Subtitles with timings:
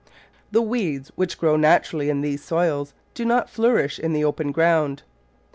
[0.49, 5.03] The weeds which grow naturally in these soils do not flourish in the open ground.